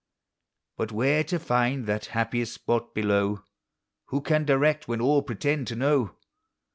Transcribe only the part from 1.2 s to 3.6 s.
to find that happiest spot below,